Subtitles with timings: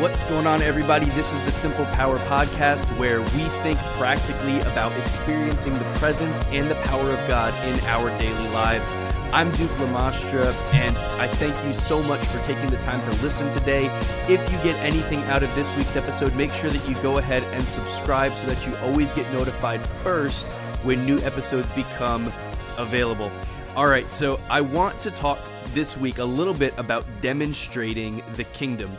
[0.00, 1.06] What's going on, everybody?
[1.06, 6.70] This is the Simple Power Podcast where we think practically about experiencing the presence and
[6.70, 8.92] the power of God in our daily lives.
[9.32, 13.52] I'm Duke Lamastra, and I thank you so much for taking the time to listen
[13.52, 13.86] today.
[14.28, 17.42] If you get anything out of this week's episode, make sure that you go ahead
[17.52, 20.46] and subscribe so that you always get notified first
[20.84, 22.26] when new episodes become
[22.76, 23.32] available.
[23.74, 25.40] All right, so I want to talk
[25.74, 28.96] this week a little bit about demonstrating the kingdom.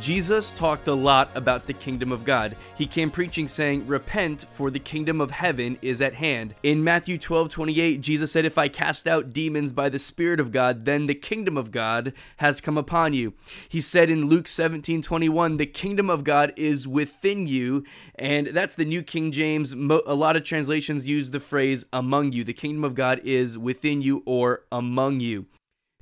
[0.00, 2.56] Jesus talked a lot about the kingdom of God.
[2.76, 6.54] He came preaching saying, Repent, for the kingdom of heaven is at hand.
[6.62, 10.52] In Matthew 12 28, Jesus said, If I cast out demons by the Spirit of
[10.52, 13.34] God, then the kingdom of God has come upon you.
[13.68, 17.84] He said in Luke 17 21, The kingdom of God is within you.
[18.16, 19.72] And that's the New King James.
[19.72, 22.44] A lot of translations use the phrase among you.
[22.44, 25.46] The kingdom of God is within you or among you.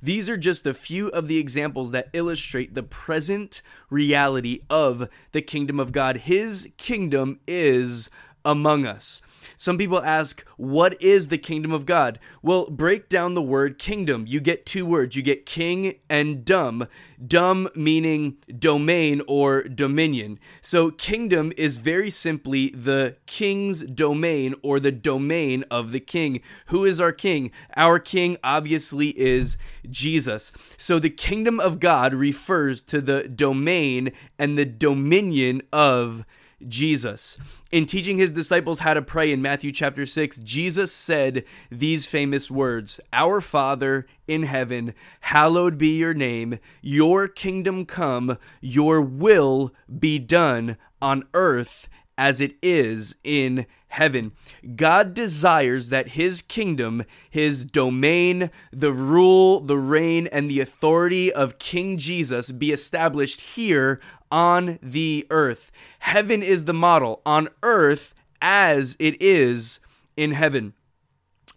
[0.03, 5.41] These are just a few of the examples that illustrate the present reality of the
[5.41, 6.17] kingdom of God.
[6.17, 8.09] His kingdom is
[8.43, 9.21] among us.
[9.57, 12.19] Some people ask, What is the kingdom of God?
[12.41, 14.25] Well, break down the word kingdom.
[14.27, 15.15] You get two words.
[15.15, 16.87] You get king and dumb.
[17.25, 20.39] Dumb meaning domain or dominion.
[20.61, 26.41] So, kingdom is very simply the king's domain or the domain of the king.
[26.67, 27.51] Who is our king?
[27.75, 29.57] Our king obviously is
[29.89, 30.51] Jesus.
[30.77, 36.25] So, the kingdom of God refers to the domain and the dominion of
[36.67, 37.37] Jesus.
[37.71, 42.51] In teaching his disciples how to pray in Matthew chapter 6, Jesus said these famous
[42.51, 50.19] words Our Father in heaven, hallowed be your name, your kingdom come, your will be
[50.19, 54.31] done on earth as it is in heaven.
[54.75, 61.59] God desires that his kingdom, his domain, the rule, the reign, and the authority of
[61.59, 63.99] King Jesus be established here
[64.33, 65.71] on the earth.
[65.99, 69.79] Heaven is the model on earth as it is
[70.17, 70.73] in heaven.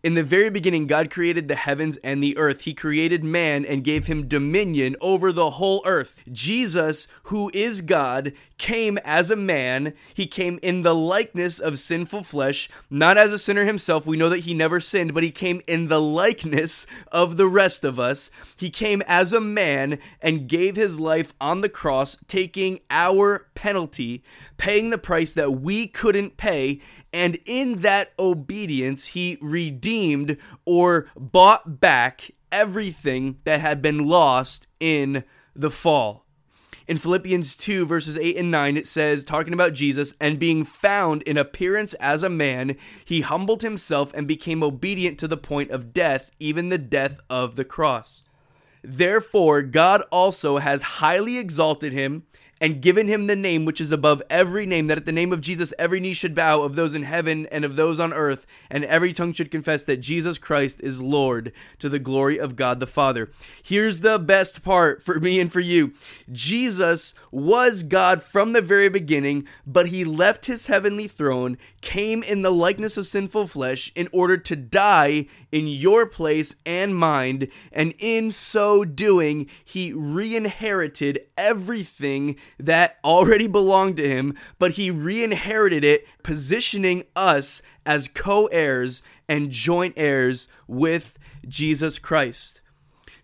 [0.06, 2.60] In the very beginning, God created the heavens and the earth.
[2.60, 6.20] He created man and gave him dominion over the whole earth.
[6.30, 9.94] Jesus, who is God, came as a man.
[10.14, 14.06] He came in the likeness of sinful flesh, not as a sinner himself.
[14.06, 17.82] We know that he never sinned, but he came in the likeness of the rest
[17.82, 18.30] of us.
[18.56, 24.22] He came as a man and gave his life on the cross, taking our penalty,
[24.56, 26.80] paying the price that we couldn't pay
[27.16, 35.24] and in that obedience, he redeemed or bought back everything that had been lost in
[35.54, 36.26] the fall.
[36.86, 41.22] In Philippians 2, verses 8 and 9, it says, talking about Jesus, and being found
[41.22, 45.94] in appearance as a man, he humbled himself and became obedient to the point of
[45.94, 48.24] death, even the death of the cross.
[48.84, 52.26] Therefore, God also has highly exalted him
[52.60, 55.40] and given him the name which is above every name, that at the name of
[55.40, 58.84] Jesus every knee should bow of those in heaven and of those on earth, and
[58.84, 62.86] every tongue should confess that Jesus Christ is Lord to the glory of God the
[62.86, 63.30] Father.
[63.62, 65.92] Here's the best part for me and for you
[66.32, 72.42] Jesus was God from the very beginning, but he left his heavenly throne, came in
[72.42, 77.94] the likeness of sinful flesh in order to die in your place and mind, and
[78.00, 85.22] in so doing, he re inherited everything that already belonged to him, but he re
[85.22, 92.62] inherited it, positioning us as co heirs and joint heirs with Jesus Christ.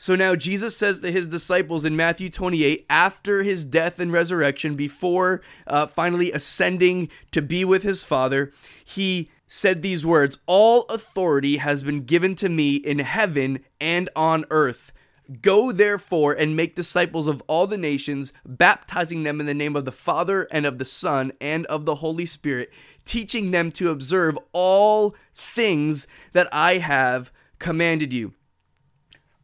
[0.02, 4.74] So now Jesus says to his disciples in Matthew 28, after his death and resurrection,
[4.74, 8.52] before uh, finally ascending to be with his Father,
[8.84, 14.44] he said these words All authority has been given to me in heaven and on
[14.50, 14.90] earth.
[15.40, 19.84] Go therefore and make disciples of all the nations, baptizing them in the name of
[19.84, 22.72] the Father and of the Son and of the Holy Spirit,
[23.04, 27.30] teaching them to observe all things that I have
[27.60, 28.34] commanded you.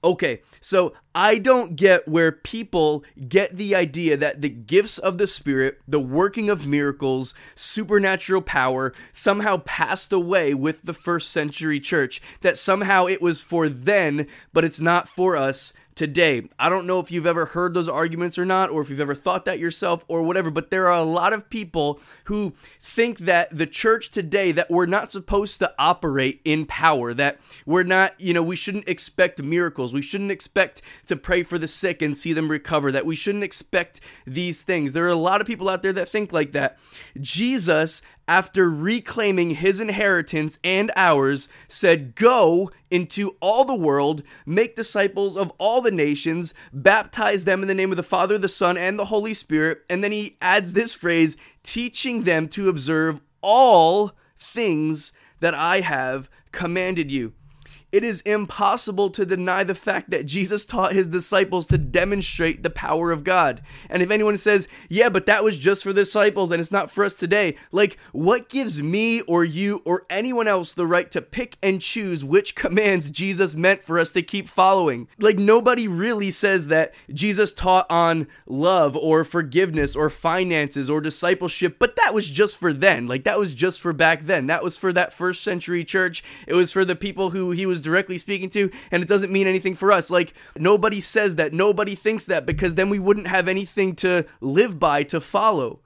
[0.05, 5.27] Okay, so I don't get where people get the idea that the gifts of the
[5.27, 12.23] Spirit, the working of miracles, supernatural power somehow passed away with the first century church.
[12.43, 16.49] That somehow it was for then, but it's not for us today.
[16.61, 19.17] I don't know if you've ever heard those arguments or not, or if you've ever
[19.17, 23.51] thought that yourself or whatever, but there are a lot of people who think that
[23.51, 28.33] the church today, that we're not supposed to operate in power, that we're not, you
[28.33, 29.93] know, we shouldn't expect miracles.
[29.93, 33.43] We shouldn't expect to pray for the sick and see them recover, that we shouldn't
[33.43, 34.93] expect these things.
[34.93, 36.79] There are a lot of people out there that think like that.
[37.21, 45.37] Jesus after reclaiming his inheritance and ours, said, Go into all the world, make disciples
[45.37, 48.99] of all the nations, baptize them in the name of the Father, the Son, and
[48.99, 49.81] the Holy Spirit.
[49.89, 56.29] And then he adds this phrase, teaching them to observe all things that I have
[56.53, 57.33] commanded you
[57.91, 62.71] it is impossible to deny the fact that Jesus taught his disciples to demonstrate the
[62.71, 63.63] power of God.
[63.89, 66.91] And if anyone says, yeah, but that was just for the disciples and it's not
[66.91, 71.23] for us today, like, what gives me or you or anyone else the right to
[71.23, 75.09] pick and choose which commands Jesus meant for us to keep following?
[75.19, 81.77] Like, nobody really says that Jesus taught on love or forgiveness or finances or discipleship,
[81.79, 83.07] but that was just for then.
[83.07, 84.47] Like, that was just for back then.
[84.47, 86.23] That was for that first century church.
[86.47, 89.33] It was for the people who he was was directly speaking to, and it doesn't
[89.33, 90.11] mean anything for us.
[90.11, 94.79] Like, nobody says that, nobody thinks that, because then we wouldn't have anything to live
[94.79, 95.81] by, to follow.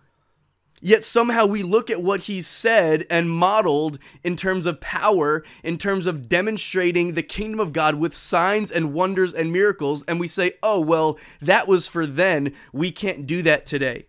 [0.84, 5.78] Yet somehow we look at what he said and modeled in terms of power, in
[5.78, 10.26] terms of demonstrating the kingdom of God with signs and wonders and miracles, and we
[10.26, 12.52] say, oh, well, that was for then.
[12.72, 14.06] We can't do that today.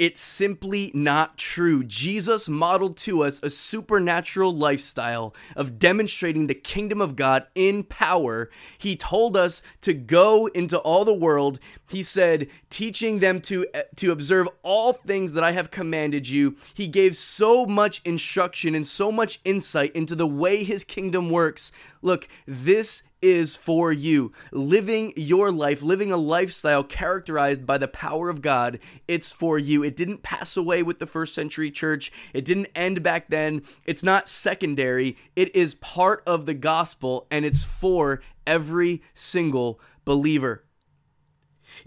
[0.00, 1.84] It's simply not true.
[1.84, 8.48] Jesus modeled to us a supernatural lifestyle of demonstrating the kingdom of God in power.
[8.78, 11.58] He told us to go into all the world.
[11.86, 13.66] He said, teaching them to,
[13.96, 16.56] to observe all things that I have commanded you.
[16.72, 21.72] He gave so much instruction and so much insight into the way his kingdom works.
[22.00, 24.32] Look, this is for you.
[24.52, 28.78] Living your life, living a lifestyle characterized by the power of God,
[29.08, 29.82] it's for you.
[29.82, 33.62] It didn't pass away with the first century church, it didn't end back then.
[33.84, 40.64] It's not secondary, it is part of the gospel, and it's for every single believer.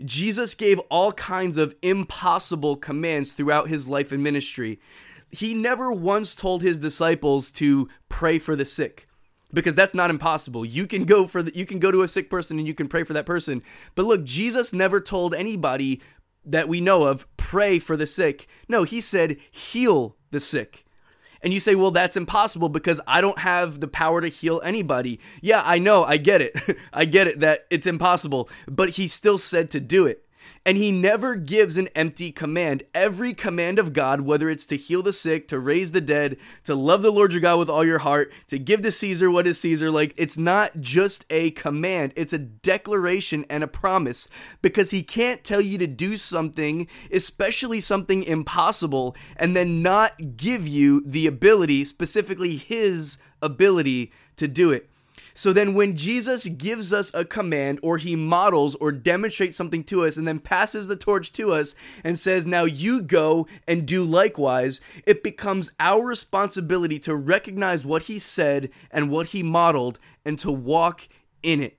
[0.03, 4.79] Jesus gave all kinds of impossible commands throughout his life and ministry.
[5.29, 9.07] He never once told his disciples to pray for the sick
[9.53, 10.65] because that's not impossible.
[10.65, 12.87] You can go for the, you can go to a sick person and you can
[12.87, 13.61] pray for that person.
[13.95, 16.01] But look, Jesus never told anybody
[16.45, 18.47] that we know of pray for the sick.
[18.67, 20.85] No, he said heal the sick.
[21.41, 25.19] And you say, well, that's impossible because I don't have the power to heal anybody.
[25.41, 26.05] Yeah, I know.
[26.05, 26.57] I get it.
[26.93, 28.49] I get it that it's impossible.
[28.65, 30.25] But he still said to do it.
[30.65, 32.83] And he never gives an empty command.
[32.93, 36.75] Every command of God, whether it's to heal the sick, to raise the dead, to
[36.75, 39.59] love the Lord your God with all your heart, to give to Caesar what is
[39.59, 44.29] Caesar, like it's not just a command, it's a declaration and a promise
[44.61, 50.67] because he can't tell you to do something, especially something impossible, and then not give
[50.67, 54.89] you the ability, specifically his ability to do it.
[55.33, 60.05] So then, when Jesus gives us a command or he models or demonstrates something to
[60.05, 64.03] us and then passes the torch to us and says, Now you go and do
[64.03, 70.37] likewise, it becomes our responsibility to recognize what he said and what he modeled and
[70.39, 71.07] to walk
[71.41, 71.77] in it.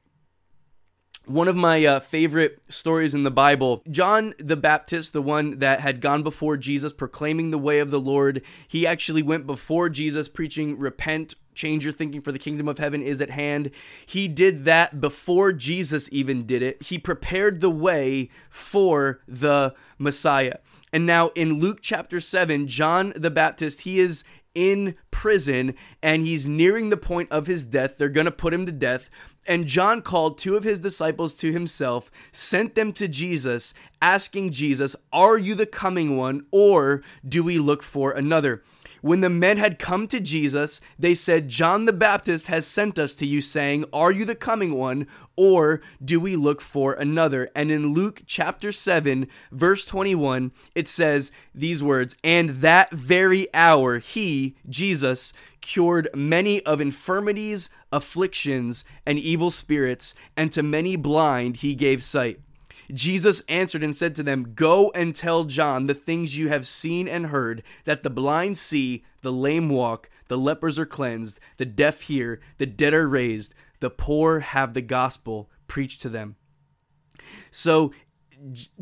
[1.27, 5.81] One of my uh, favorite stories in the Bible, John the Baptist, the one that
[5.81, 10.29] had gone before Jesus proclaiming the way of the Lord, he actually went before Jesus
[10.29, 13.71] preaching, Repent, change your thinking for the kingdom of heaven is at hand.
[14.07, 16.83] He did that before Jesus even did it.
[16.83, 20.59] He prepared the way for the Messiah.
[20.93, 24.23] And now in Luke chapter 7, John the Baptist, he is
[24.55, 27.99] in prison and he's nearing the point of his death.
[27.99, 29.11] They're going to put him to death.
[29.47, 34.97] And John called two of his disciples to himself, sent them to Jesus, asking Jesus,
[35.13, 38.63] Are you the coming one, or do we look for another?
[39.05, 43.13] When the men had come to Jesus, they said, John the Baptist has sent us
[43.17, 45.07] to you, saying, Are you the coming one,
[45.37, 47.51] or do we look for another?
[47.55, 53.99] And in Luke chapter 7, verse 21, it says these words, And that very hour
[53.99, 61.75] he, Jesus, cured many of infirmities, afflictions, and evil spirits, and to many blind he
[61.75, 62.41] gave sight.
[62.93, 67.09] Jesus answered and said to them, Go and tell John the things you have seen
[67.09, 72.03] and heard that the blind see, the lame walk, the lepers are cleansed, the deaf
[72.03, 76.37] hear, the dead are raised, the poor have the gospel preached to them.
[77.51, 77.93] So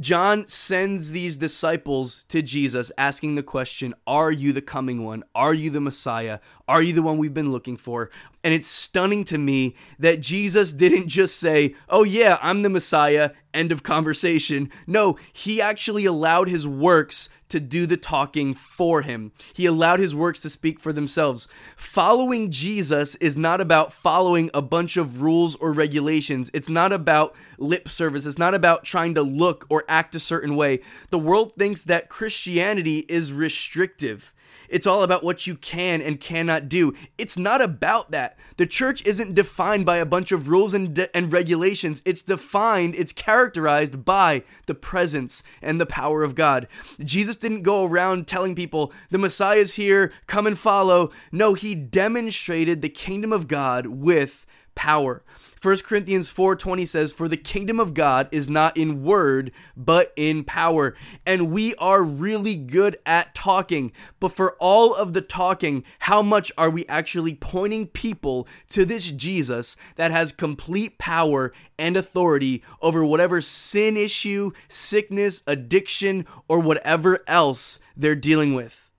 [0.01, 5.23] John sends these disciples to Jesus asking the question, Are you the coming one?
[5.35, 6.41] Are you the Messiah?
[6.67, 8.11] Are you the one we've been looking for?
[8.43, 13.31] And it's stunning to me that Jesus didn't just say, Oh, yeah, I'm the Messiah,
[13.55, 14.71] end of conversation.
[14.87, 19.33] No, he actually allowed his works to do the talking for him.
[19.55, 21.49] He allowed his works to speak for themselves.
[21.77, 26.51] Following Jesus is not about following a bunch of rules or regulations.
[26.53, 28.27] It's not about lip service.
[28.27, 30.81] It's not about trying to look or act a certain way.
[31.11, 34.32] The world thinks that Christianity is restrictive
[34.73, 36.95] It's all about what you can and cannot do.
[37.19, 38.39] It's not about that.
[38.57, 42.01] The church isn't defined by a bunch of rules and, de- and regulations.
[42.07, 46.67] It's defined, it's characterized by the presence and the power of God.
[46.99, 51.11] Jesus didn't go around telling people, the Messiah is here, come and follow.
[51.31, 55.23] No, he demonstrated the kingdom of God with power.
[55.63, 60.43] 1 Corinthians 4:20 says for the kingdom of God is not in word but in
[60.43, 60.97] power.
[61.25, 66.51] And we are really good at talking, but for all of the talking, how much
[66.59, 73.05] are we actually pointing people to this Jesus that has complete power and authority over
[73.05, 78.91] whatever sin issue, sickness, addiction, or whatever else they're dealing with?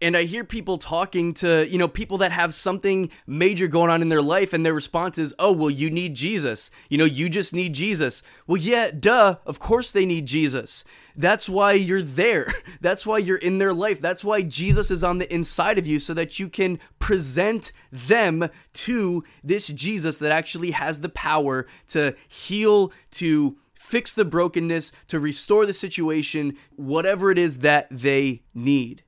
[0.00, 4.00] And I hear people talking to, you know, people that have something major going on
[4.02, 6.70] in their life, and their response is, oh, well, you need Jesus.
[6.88, 8.22] You know, you just need Jesus.
[8.46, 10.84] Well, yeah, duh, of course they need Jesus.
[11.16, 12.52] That's why you're there.
[12.80, 14.00] That's why you're in their life.
[14.00, 18.48] That's why Jesus is on the inside of you so that you can present them
[18.72, 25.20] to this Jesus that actually has the power to heal, to fix the brokenness, to
[25.20, 29.02] restore the situation, whatever it is that they need.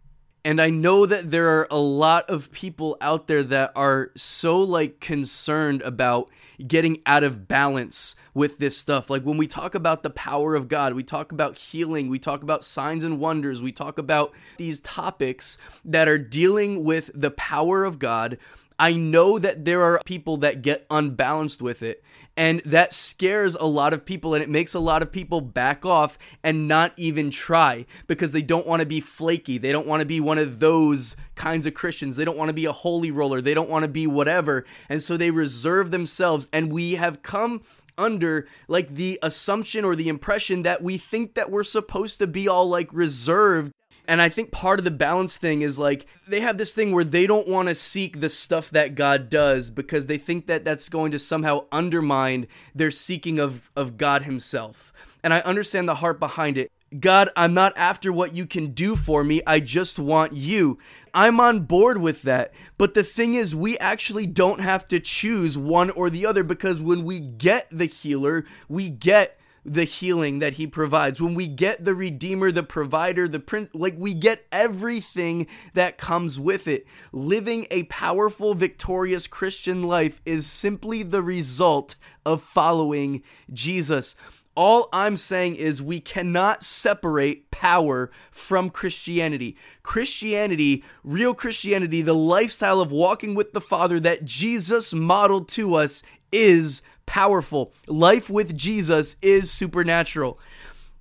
[0.45, 4.61] And I know that there are a lot of people out there that are so
[4.61, 6.29] like concerned about
[6.67, 9.09] getting out of balance with this stuff.
[9.09, 12.43] Like when we talk about the power of God, we talk about healing, we talk
[12.43, 17.85] about signs and wonders, we talk about these topics that are dealing with the power
[17.85, 18.39] of God.
[18.83, 22.03] I know that there are people that get unbalanced with it
[22.37, 25.87] and that scares a lot of people and it makes a lot of people back
[25.87, 29.57] off and not even try because they don't want to be flaky.
[29.57, 32.17] They don't want to be one of those kinds of Christians.
[32.17, 33.41] They don't want to be a holy roller.
[33.41, 34.65] They don't want to be whatever.
[34.89, 36.49] And so they reserve themselves.
[36.53, 37.63] And we have come
[37.97, 42.49] under like the assumption or the impression that we think that we're supposed to be
[42.49, 43.71] all like reserved
[44.09, 47.05] and I think part of the balance thing is like they have this thing where
[47.05, 50.89] they don't want to seek the stuff that God does because they think that that's
[50.89, 54.93] going to somehow undermine their seeking of, of God Himself.
[55.23, 56.71] And I understand the heart behind it.
[56.99, 59.41] God, I'm not after what you can do for me.
[59.47, 60.79] I just want you.
[61.15, 62.53] I'm on board with that.
[62.77, 66.83] But the thing is, we actually don't have to choose one or the other because
[66.83, 71.85] when we get the healer, we get the healing that he provides, when we get
[71.85, 76.87] the redeemer, the provider, the prince, like we get everything that comes with it.
[77.13, 81.95] Living a powerful, victorious Christian life is simply the result
[82.27, 84.17] of following Jesus.
[84.55, 89.57] All I'm saying is we cannot separate power from Christianity.
[89.83, 96.03] Christianity, real Christianity, the lifestyle of walking with the Father that Jesus modeled to us
[96.31, 97.73] is powerful.
[97.87, 100.39] Life with Jesus is supernatural.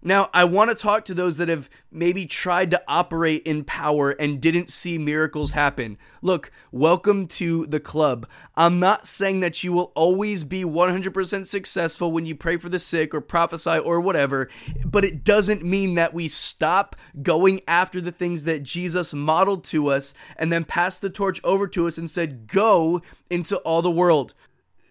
[0.03, 4.09] Now, I want to talk to those that have maybe tried to operate in power
[4.09, 5.99] and didn't see miracles happen.
[6.23, 8.27] Look, welcome to the club.
[8.55, 12.79] I'm not saying that you will always be 100% successful when you pray for the
[12.79, 14.49] sick or prophesy or whatever,
[14.83, 19.89] but it doesn't mean that we stop going after the things that Jesus modeled to
[19.89, 23.91] us and then passed the torch over to us and said, Go into all the
[23.91, 24.33] world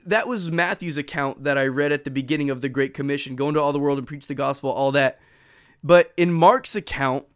[0.07, 3.49] that was Matthew's account that I read at the beginning of the Great Commission, go
[3.49, 5.19] into all the world and preach the gospel, all that.
[5.83, 7.27] But in Mark's account,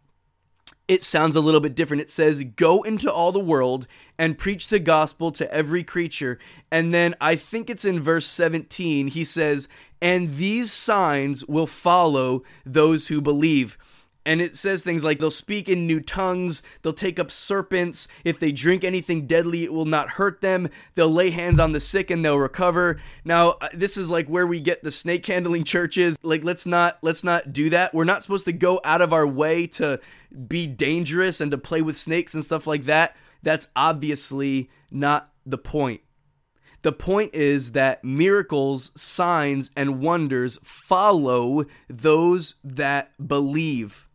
[0.86, 2.02] it sounds a little bit different.
[2.02, 3.86] It says, Go into all the world
[4.18, 6.38] and preach the gospel to every creature.
[6.70, 9.68] And then I think it's in verse 17, he says,
[10.02, 13.78] And these signs will follow those who believe
[14.26, 18.38] and it says things like they'll speak in new tongues, they'll take up serpents, if
[18.38, 22.10] they drink anything deadly, it will not hurt them, they'll lay hands on the sick
[22.10, 22.98] and they'll recover.
[23.24, 26.16] Now, uh, this is like where we get the snake handling churches.
[26.22, 27.94] Like let's not let's not do that.
[27.94, 30.00] We're not supposed to go out of our way to
[30.48, 33.16] be dangerous and to play with snakes and stuff like that.
[33.42, 36.00] That's obviously not the point.
[36.84, 44.06] The point is that miracles, signs, and wonders follow those that believe.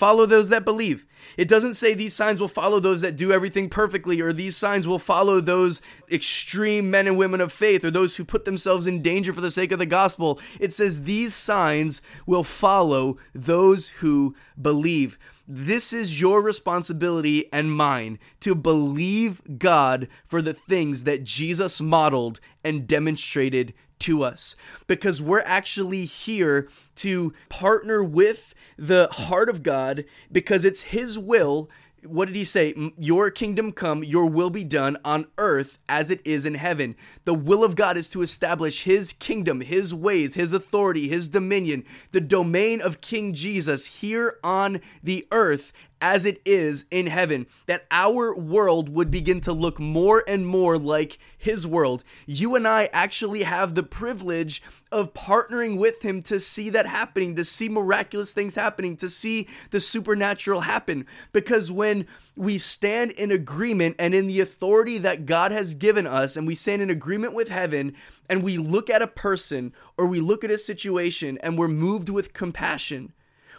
[0.00, 1.04] Follow those that believe.
[1.36, 4.86] It doesn't say these signs will follow those that do everything perfectly, or these signs
[4.86, 9.02] will follow those extreme men and women of faith, or those who put themselves in
[9.02, 10.40] danger for the sake of the gospel.
[10.58, 15.18] It says these signs will follow those who believe.
[15.46, 22.40] This is your responsibility and mine to believe God for the things that Jesus modeled
[22.64, 24.56] and demonstrated to us.
[24.86, 31.70] Because we're actually here to partner with the heart of God because it's His will.
[32.02, 32.72] What did he say?
[32.96, 36.96] Your kingdom come, your will be done on earth as it is in heaven.
[37.26, 41.84] The will of God is to establish his kingdom, his ways, his authority, his dominion,
[42.12, 47.86] the domain of King Jesus here on the earth as it is in heaven, that
[47.90, 52.04] our world would begin to look more and more like his world.
[52.26, 57.36] You and I actually have the privilege of partnering with him to see that happening,
[57.36, 61.06] to see miraculous things happening, to see the supernatural happen.
[61.32, 66.36] Because when we stand in agreement and in the authority that God has given us,
[66.36, 67.94] and we stand in agreement with heaven,
[68.28, 72.08] and we look at a person or we look at a situation and we're moved
[72.08, 73.12] with compassion,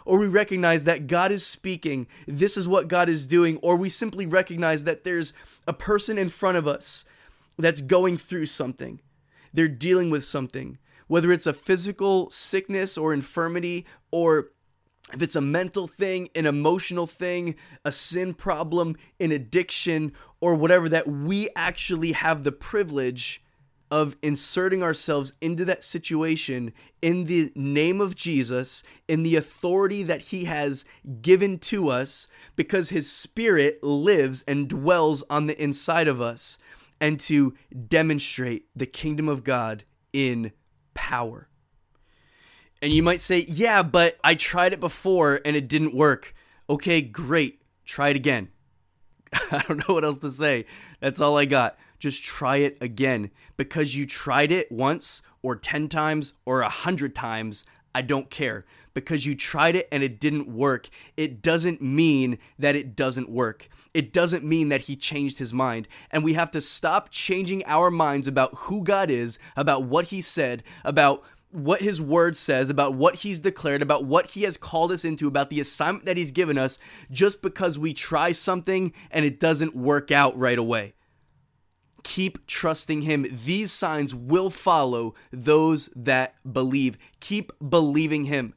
[0.04, 3.88] or we recognize that God is speaking, this is what God is doing, or we
[3.88, 5.32] simply recognize that there's
[5.66, 7.04] a person in front of us
[7.58, 9.00] that's going through something,
[9.52, 14.50] they're dealing with something, whether it's a physical sickness or infirmity, or
[15.12, 20.88] if it's a mental thing, an emotional thing, a sin problem, an addiction, or whatever,
[20.88, 23.42] that we actually have the privilege
[23.92, 26.72] of inserting ourselves into that situation
[27.02, 30.86] in the name of Jesus, in the authority that He has
[31.20, 36.56] given to us, because His Spirit lives and dwells on the inside of us,
[37.02, 37.52] and to
[37.86, 39.84] demonstrate the kingdom of God
[40.14, 40.52] in
[40.94, 41.48] power.
[42.80, 46.34] And you might say, yeah, but I tried it before and it didn't work.
[46.70, 47.60] Okay, great.
[47.84, 48.48] Try it again.
[49.50, 50.64] I don't know what else to say.
[51.00, 51.76] That's all I got.
[52.02, 53.30] Just try it again.
[53.56, 58.64] Because you tried it once or 10 times or 100 times, I don't care.
[58.92, 63.68] Because you tried it and it didn't work, it doesn't mean that it doesn't work.
[63.94, 65.86] It doesn't mean that he changed his mind.
[66.10, 70.20] And we have to stop changing our minds about who God is, about what he
[70.20, 74.90] said, about what his word says, about what he's declared, about what he has called
[74.90, 76.80] us into, about the assignment that he's given us,
[77.12, 80.94] just because we try something and it doesn't work out right away.
[82.02, 83.26] Keep trusting him.
[83.44, 86.98] These signs will follow those that believe.
[87.20, 88.54] Keep believing him.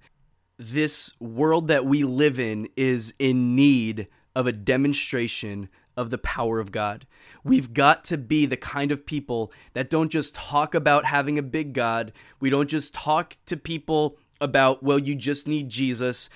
[0.57, 6.59] This world that we live in is in need of a demonstration of the power
[6.59, 7.05] of God.
[7.43, 11.43] We've got to be the kind of people that don't just talk about having a
[11.43, 12.11] big God.
[12.39, 16.29] We don't just talk to people about, well, you just need Jesus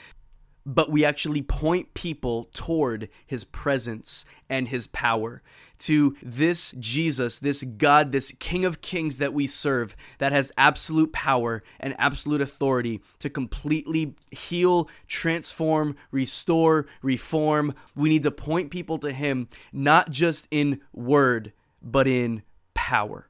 [0.66, 5.42] but we actually point people toward his presence and his power
[5.80, 11.12] to this Jesus, this God, this King of Kings that we serve, that has absolute
[11.14, 17.74] power and absolute authority to completely heal, transform, restore, reform.
[17.96, 23.30] We need to point people to him, not just in word, but in power.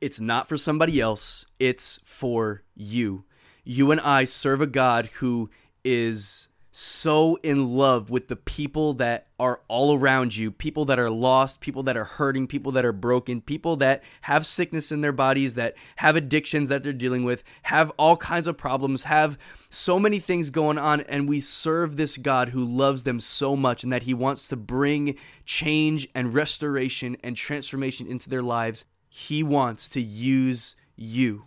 [0.00, 3.24] It's not for somebody else, it's for you.
[3.64, 5.48] You and I serve a God who
[5.82, 11.08] is so in love with the people that are all around you people that are
[11.08, 15.12] lost, people that are hurting, people that are broken, people that have sickness in their
[15.12, 19.38] bodies, that have addictions that they're dealing with, have all kinds of problems, have
[19.70, 21.02] so many things going on.
[21.02, 24.56] And we serve this God who loves them so much and that He wants to
[24.56, 28.84] bring change and restoration and transformation into their lives.
[29.08, 31.44] He wants to use you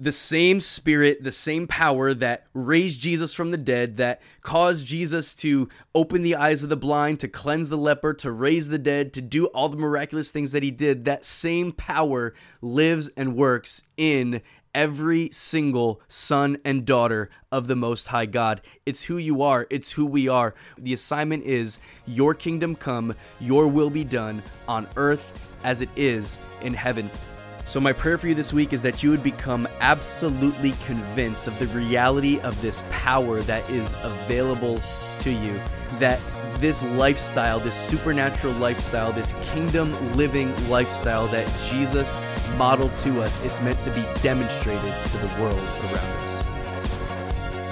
[0.00, 5.34] the same spirit, the same power that raised Jesus from the dead, that caused Jesus
[5.36, 9.12] to open the eyes of the blind, to cleanse the leper, to raise the dead,
[9.12, 13.82] to do all the miraculous things that he did, that same power lives and works
[13.98, 14.40] in
[14.74, 18.62] every single son and daughter of the Most High God.
[18.86, 20.54] It's who you are, it's who we are.
[20.78, 26.38] The assignment is Your kingdom come, Your will be done on earth as it is
[26.62, 27.10] in heaven.
[27.70, 31.56] So, my prayer for you this week is that you would become absolutely convinced of
[31.60, 34.80] the reality of this power that is available
[35.20, 35.54] to you.
[36.00, 36.18] That
[36.58, 42.18] this lifestyle, this supernatural lifestyle, this kingdom living lifestyle that Jesus
[42.58, 46.19] modeled to us, it's meant to be demonstrated to the world around us.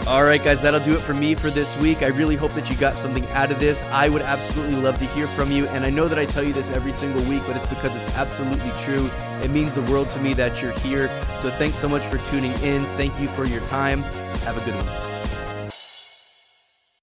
[0.08, 2.02] All right, guys, that'll do it for me for this week.
[2.02, 3.84] I really hope that you got something out of this.
[3.92, 5.66] I would absolutely love to hear from you.
[5.66, 8.16] And I know that I tell you this every single week, but it's because it's
[8.16, 9.10] absolutely true.
[9.42, 11.08] It means the world to me that you're here.
[11.36, 12.84] So thanks so much for tuning in.
[12.96, 14.00] Thank you for your time.
[14.44, 15.07] Have a good one.